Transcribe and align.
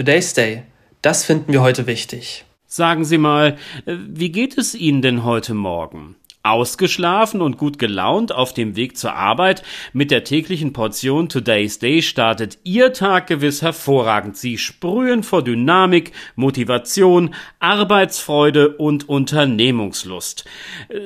Today's 0.00 0.32
Day. 0.32 0.62
Das 1.02 1.26
finden 1.26 1.52
wir 1.52 1.60
heute 1.60 1.86
wichtig. 1.86 2.46
Sagen 2.66 3.04
Sie 3.04 3.18
mal, 3.18 3.58
äh, 3.84 3.96
wie 4.08 4.32
geht 4.32 4.56
es 4.56 4.74
Ihnen 4.74 5.02
denn 5.02 5.24
heute 5.24 5.52
Morgen? 5.52 6.16
Ausgeschlafen 6.42 7.42
und 7.42 7.58
gut 7.58 7.78
gelaunt 7.78 8.32
auf 8.32 8.54
dem 8.54 8.74
Weg 8.74 8.96
zur 8.96 9.14
Arbeit 9.14 9.62
mit 9.92 10.10
der 10.10 10.24
täglichen 10.24 10.72
Portion 10.72 11.28
Today's 11.28 11.78
Day 11.78 12.00
startet 12.00 12.58
Ihr 12.64 12.94
Tag 12.94 13.26
gewiss 13.26 13.60
hervorragend. 13.60 14.38
Sie 14.38 14.56
sprühen 14.56 15.22
vor 15.22 15.44
Dynamik, 15.44 16.12
Motivation, 16.36 17.34
Arbeitsfreude 17.58 18.76
und 18.76 19.06
Unternehmungslust. 19.06 20.46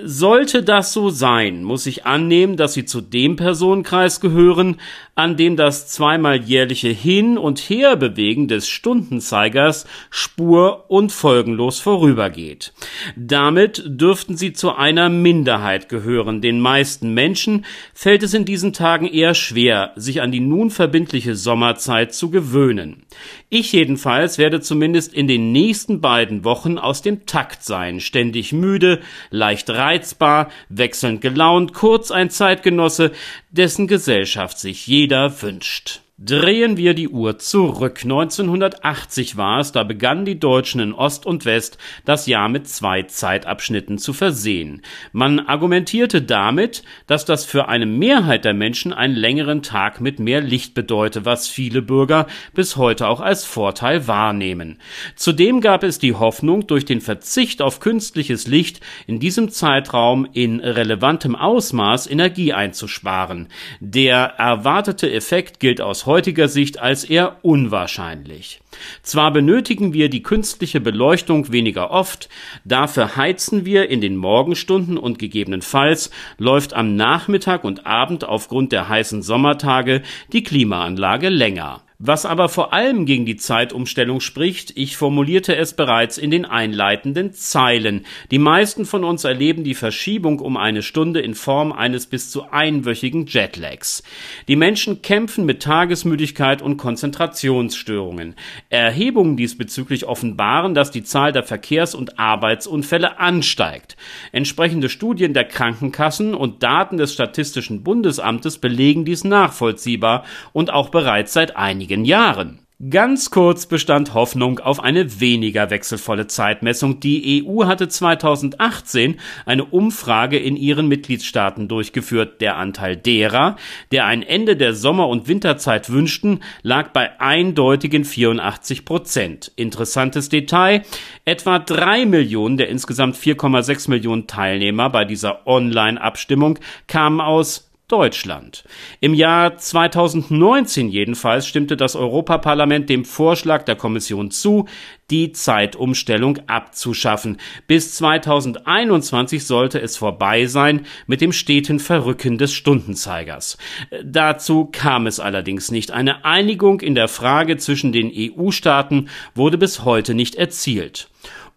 Sollte 0.04 0.62
das 0.62 0.92
so 0.92 1.10
sein, 1.10 1.64
muss 1.64 1.86
ich 1.86 2.06
annehmen, 2.06 2.56
dass 2.56 2.74
Sie 2.74 2.84
zu 2.84 3.00
dem 3.00 3.34
Personenkreis 3.34 4.20
gehören, 4.20 4.76
an 5.16 5.36
dem 5.36 5.56
das 5.56 5.88
zweimal 5.88 6.42
jährliche 6.42 6.88
Hin- 6.88 7.38
und 7.38 7.58
Herbewegen 7.58 8.48
des 8.48 8.68
Stundenzeigers 8.68 9.86
spur- 10.10 10.84
und 10.88 11.12
folgenlos 11.12 11.80
vorübergeht. 11.80 12.72
Damit 13.16 13.82
dürften 13.86 14.36
Sie 14.36 14.52
zu 14.52 14.74
einer 14.74 15.08
Minderheit 15.24 15.88
gehören. 15.88 16.42
Den 16.42 16.60
meisten 16.60 17.14
Menschen 17.14 17.64
fällt 17.94 18.22
es 18.22 18.34
in 18.34 18.44
diesen 18.44 18.74
Tagen 18.74 19.08
eher 19.08 19.34
schwer, 19.34 19.92
sich 19.96 20.20
an 20.20 20.30
die 20.30 20.40
nun 20.40 20.70
verbindliche 20.70 21.34
Sommerzeit 21.34 22.14
zu 22.14 22.30
gewöhnen. 22.30 23.06
Ich 23.48 23.72
jedenfalls 23.72 24.36
werde 24.36 24.60
zumindest 24.60 25.14
in 25.14 25.26
den 25.26 25.50
nächsten 25.50 26.02
beiden 26.02 26.44
Wochen 26.44 26.76
aus 26.76 27.00
dem 27.00 27.24
Takt 27.24 27.64
sein, 27.64 28.00
ständig 28.00 28.52
müde, 28.52 29.00
leicht 29.30 29.70
reizbar, 29.70 30.50
wechselnd 30.68 31.22
gelaunt, 31.22 31.72
kurz 31.72 32.10
ein 32.10 32.28
Zeitgenosse, 32.28 33.12
dessen 33.50 33.86
Gesellschaft 33.86 34.58
sich 34.58 34.86
jeder 34.86 35.42
wünscht. 35.42 36.03
Drehen 36.16 36.76
wir 36.76 36.94
die 36.94 37.08
Uhr 37.08 37.40
zurück. 37.40 38.02
1980 38.04 39.36
war 39.36 39.58
es, 39.58 39.72
da 39.72 39.82
begannen 39.82 40.24
die 40.24 40.38
Deutschen 40.38 40.80
in 40.80 40.92
Ost 40.92 41.26
und 41.26 41.44
West 41.44 41.76
das 42.04 42.28
Jahr 42.28 42.48
mit 42.48 42.68
zwei 42.68 43.02
Zeitabschnitten 43.02 43.98
zu 43.98 44.12
versehen. 44.12 44.82
Man 45.10 45.40
argumentierte 45.40 46.22
damit, 46.22 46.84
dass 47.08 47.24
das 47.24 47.44
für 47.44 47.66
eine 47.66 47.86
Mehrheit 47.86 48.44
der 48.44 48.54
Menschen 48.54 48.92
einen 48.92 49.16
längeren 49.16 49.64
Tag 49.64 50.00
mit 50.00 50.20
mehr 50.20 50.40
Licht 50.40 50.72
bedeute, 50.74 51.24
was 51.24 51.48
viele 51.48 51.82
Bürger 51.82 52.28
bis 52.52 52.76
heute 52.76 53.08
auch 53.08 53.20
als 53.20 53.44
Vorteil 53.44 54.06
wahrnehmen. 54.06 54.78
Zudem 55.16 55.60
gab 55.60 55.82
es 55.82 55.98
die 55.98 56.14
Hoffnung, 56.14 56.68
durch 56.68 56.84
den 56.84 57.00
Verzicht 57.00 57.60
auf 57.60 57.80
künstliches 57.80 58.46
Licht 58.46 58.78
in 59.08 59.18
diesem 59.18 59.50
Zeitraum 59.50 60.28
in 60.32 60.60
relevantem 60.60 61.34
Ausmaß 61.34 62.08
Energie 62.08 62.52
einzusparen. 62.52 63.48
Der 63.80 64.34
erwartete 64.38 65.10
Effekt 65.10 65.58
gilt 65.58 65.80
aus 65.80 66.03
heutiger 66.06 66.48
Sicht 66.48 66.78
als 66.78 67.04
eher 67.04 67.36
unwahrscheinlich. 67.42 68.60
Zwar 69.02 69.32
benötigen 69.32 69.92
wir 69.92 70.08
die 70.08 70.22
künstliche 70.22 70.80
Beleuchtung 70.80 71.52
weniger 71.52 71.90
oft, 71.90 72.28
dafür 72.64 73.16
heizen 73.16 73.64
wir 73.64 73.88
in 73.88 74.00
den 74.00 74.16
Morgenstunden 74.16 74.98
und 74.98 75.18
gegebenenfalls 75.18 76.10
läuft 76.38 76.74
am 76.74 76.96
Nachmittag 76.96 77.64
und 77.64 77.86
Abend 77.86 78.24
aufgrund 78.24 78.72
der 78.72 78.88
heißen 78.88 79.22
Sommertage 79.22 80.02
die 80.32 80.42
Klimaanlage 80.42 81.28
länger. 81.28 81.82
Was 82.06 82.26
aber 82.26 82.48
vor 82.48 82.72
allem 82.72 83.06
gegen 83.06 83.24
die 83.24 83.36
Zeitumstellung 83.36 84.20
spricht, 84.20 84.76
ich 84.76 84.96
formulierte 84.96 85.54
es 85.56 85.74
bereits 85.74 86.18
in 86.18 86.32
den 86.32 86.44
einleitenden 86.44 87.32
Zeilen. 87.32 88.04
Die 88.32 88.40
meisten 88.40 88.84
von 88.84 89.04
uns 89.04 89.22
erleben 89.22 89.62
die 89.62 89.76
Verschiebung 89.76 90.40
um 90.40 90.56
eine 90.56 90.82
Stunde 90.82 91.20
in 91.20 91.34
Form 91.34 91.72
eines 91.72 92.06
bis 92.06 92.30
zu 92.30 92.50
einwöchigen 92.50 93.26
Jetlags. 93.26 94.02
Die 94.48 94.56
Menschen 94.56 95.02
kämpfen 95.02 95.46
mit 95.46 95.62
Tagesmüdigkeit 95.62 96.62
und 96.62 96.78
Konzentrationsstörungen. 96.78 98.34
Erhebungen 98.70 99.36
diesbezüglich 99.36 100.06
offenbaren, 100.06 100.74
dass 100.74 100.90
die 100.90 101.04
Zahl 101.04 101.32
der 101.32 101.44
Verkehrs- 101.44 101.94
und 101.94 102.18
Arbeitsunfälle 102.18 103.18
ansteigt. 103.18 103.96
Entsprechende 104.32 104.88
Studien 104.88 105.34
der 105.34 105.44
Krankenkassen 105.44 106.34
und 106.34 106.62
Daten 106.62 106.96
des 106.96 107.12
Statistischen 107.12 107.82
Bundesamtes 107.84 108.58
belegen 108.58 109.04
dies 109.04 109.24
nachvollziehbar 109.24 110.24
und 110.52 110.72
auch 110.72 110.88
bereits 110.88 111.32
seit 111.32 111.56
einigen 111.56 112.04
Jahren. 112.04 112.63
Ganz 112.90 113.30
kurz 113.30 113.64
bestand 113.64 114.12
Hoffnung 114.12 114.58
auf 114.58 114.82
eine 114.82 115.20
weniger 115.20 115.70
wechselvolle 115.70 116.26
Zeitmessung. 116.26 117.00
Die 117.00 117.46
EU 117.46 117.64
hatte 117.64 117.88
2018 117.88 119.20
eine 119.46 119.64
Umfrage 119.64 120.36
in 120.38 120.56
ihren 120.56 120.88
Mitgliedstaaten 120.88 121.66
durchgeführt. 121.68 122.42
Der 122.42 122.56
Anteil 122.56 122.96
derer, 122.96 123.56
der 123.90 124.04
ein 124.04 124.22
Ende 124.22 124.56
der 124.56 124.74
Sommer- 124.74 125.08
und 125.08 125.28
Winterzeit 125.28 125.88
wünschten, 125.88 126.40
lag 126.62 126.88
bei 126.88 127.20
eindeutigen 127.20 128.04
84 128.04 128.84
Prozent. 128.84 129.52
Interessantes 129.56 130.28
Detail. 130.28 130.82
Etwa 131.24 131.60
drei 131.60 132.04
Millionen 132.04 132.58
der 132.58 132.68
insgesamt 132.68 133.16
4,6 133.16 133.88
Millionen 133.88 134.26
Teilnehmer 134.26 134.90
bei 134.90 135.06
dieser 135.06 135.46
Online-Abstimmung 135.46 136.58
kamen 136.86 137.22
aus 137.22 137.70
Deutschland. 137.88 138.64
Im 139.00 139.12
Jahr 139.12 139.58
2019 139.58 140.88
jedenfalls 140.88 141.46
stimmte 141.46 141.76
das 141.76 141.96
Europaparlament 141.96 142.88
dem 142.88 143.04
Vorschlag 143.04 143.64
der 143.64 143.76
Kommission 143.76 144.30
zu, 144.30 144.66
die 145.10 145.32
Zeitumstellung 145.32 146.38
abzuschaffen. 146.46 147.36
Bis 147.66 147.94
2021 147.96 149.44
sollte 149.44 149.80
es 149.82 149.98
vorbei 149.98 150.46
sein 150.46 150.86
mit 151.06 151.20
dem 151.20 151.32
steten 151.32 151.78
Verrücken 151.78 152.38
des 152.38 152.54
Stundenzeigers. 152.54 153.58
Dazu 154.02 154.64
kam 154.72 155.06
es 155.06 155.20
allerdings 155.20 155.70
nicht. 155.70 155.90
Eine 155.90 156.24
Einigung 156.24 156.80
in 156.80 156.94
der 156.94 157.08
Frage 157.08 157.58
zwischen 157.58 157.92
den 157.92 158.10
EU-Staaten 158.14 159.08
wurde 159.34 159.58
bis 159.58 159.84
heute 159.84 160.14
nicht 160.14 160.36
erzielt. 160.36 161.08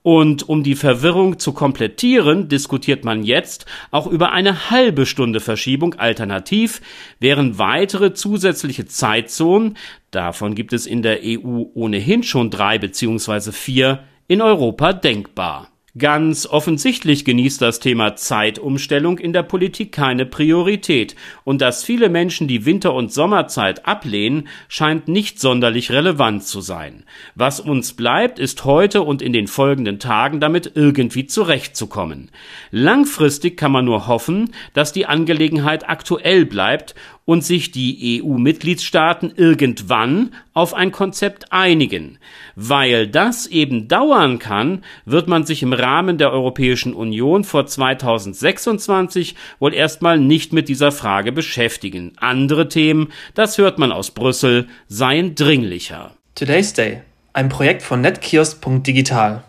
Und 0.03 0.47
um 0.47 0.63
die 0.63 0.75
Verwirrung 0.75 1.37
zu 1.37 1.51
komplettieren, 1.51 2.47
diskutiert 2.47 3.03
man 3.03 3.23
jetzt 3.23 3.65
auch 3.91 4.07
über 4.07 4.31
eine 4.31 4.69
halbe 4.69 5.05
Stunde 5.05 5.39
Verschiebung. 5.39 5.95
Alternativ 5.95 6.81
wären 7.19 7.57
weitere 7.57 8.13
zusätzliche 8.13 8.85
Zeitzonen, 8.85 9.77
davon 10.11 10.55
gibt 10.55 10.71
es 10.71 10.85
in 10.85 11.01
der 11.01 11.19
EU 11.23 11.63
ohnehin 11.73 12.23
schon 12.23 12.49
drei 12.49 12.77
beziehungsweise 12.77 13.51
vier, 13.51 14.03
in 14.27 14.41
Europa 14.41 14.93
denkbar. 14.93 15.69
Ganz 15.97 16.45
offensichtlich 16.45 17.23
genießt 17.23 17.61
das 17.61 17.79
Thema 17.79 18.15
Zeitumstellung 18.17 19.19
in 19.19 19.31
der 19.31 19.43
Politik 19.43 19.93
keine 19.93 20.25
Priorität, 20.25 21.15
und 21.45 21.61
dass 21.61 21.85
viele 21.85 22.09
Menschen 22.09 22.47
die 22.47 22.65
Winter- 22.65 22.93
und 22.93 23.13
Sommerzeit 23.13 23.85
ablehnen, 23.85 24.49
scheint 24.67 25.07
nicht 25.07 25.39
sonderlich 25.39 25.91
relevant 25.91 26.43
zu 26.43 26.59
sein. 26.59 27.05
Was 27.35 27.61
uns 27.61 27.93
bleibt, 27.93 28.37
ist 28.37 28.65
heute 28.65 29.01
und 29.01 29.21
in 29.21 29.31
den 29.31 29.47
folgenden 29.47 29.97
Tagen 29.97 30.41
damit 30.41 30.73
irgendwie 30.75 31.25
zurechtzukommen. 31.25 32.31
Langfristig 32.69 33.55
kann 33.55 33.71
man 33.71 33.85
nur 33.85 34.07
hoffen, 34.07 34.51
dass 34.73 34.91
die 34.91 35.05
Angelegenheit 35.05 35.87
aktuell 35.87 36.45
bleibt 36.45 36.95
und 37.27 37.43
sich 37.43 37.71
die 37.71 38.23
EU-Mitgliedstaaten 38.23 39.33
irgendwann 39.35 40.31
auf 40.53 40.73
ein 40.73 40.93
Konzept 40.93 41.51
einigen. 41.51 42.19
Weil 42.55 43.05
das 43.05 43.47
eben 43.47 43.89
dauern 43.89 44.39
kann, 44.39 44.85
wird 45.03 45.27
man 45.27 45.45
sich 45.45 45.61
im 45.61 45.73
Rahmen 45.73 46.17
der 46.17 46.31
Europäischen 46.31 46.93
Union 46.93 47.43
vor 47.43 47.67
2026 47.67 49.35
wohl 49.59 49.73
erstmal 49.73 50.17
nicht 50.17 50.53
mit 50.53 50.69
dieser 50.69 50.93
Frage 50.93 51.33
beschäftigen. 51.33 52.13
Andere 52.15 52.69
Themen, 52.69 53.09
das 53.33 53.57
hört 53.57 53.77
man 53.77 53.91
aus 53.91 54.11
Brüssel, 54.11 54.67
seien 54.87 55.35
dringlicher. 55.35 56.11
Today's 56.33 56.71
Day, 56.71 57.01
ein 57.33 57.49
Projekt 57.49 57.81
von 57.81 57.99
netkiosk.digital. 57.99 59.43